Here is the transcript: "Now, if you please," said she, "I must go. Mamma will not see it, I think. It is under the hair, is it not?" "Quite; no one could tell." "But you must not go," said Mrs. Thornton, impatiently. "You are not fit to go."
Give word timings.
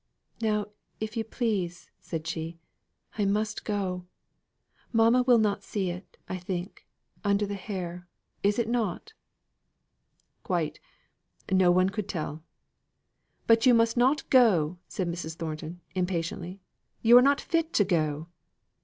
"Now, 0.41 0.65
if 0.99 1.15
you 1.15 1.23
please," 1.23 1.91
said 1.99 2.25
she, 2.25 2.57
"I 3.19 3.25
must 3.25 3.63
go. 3.63 4.07
Mamma 4.91 5.21
will 5.21 5.37
not 5.37 5.61
see 5.63 5.91
it, 5.91 6.17
I 6.27 6.37
think. 6.37 6.87
It 7.17 7.19
is 7.19 7.21
under 7.23 7.45
the 7.45 7.53
hair, 7.53 8.07
is 8.41 8.57
it 8.57 8.67
not?" 8.67 9.13
"Quite; 10.41 10.79
no 11.51 11.69
one 11.69 11.89
could 11.89 12.09
tell." 12.09 12.41
"But 13.45 13.67
you 13.67 13.75
must 13.75 13.95
not 13.95 14.27
go," 14.31 14.79
said 14.87 15.07
Mrs. 15.07 15.35
Thornton, 15.35 15.81
impatiently. 15.93 16.61
"You 17.03 17.15
are 17.19 17.21
not 17.21 17.39
fit 17.39 17.71
to 17.73 17.83
go." 17.83 18.27